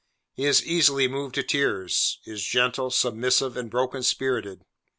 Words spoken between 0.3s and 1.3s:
He is easily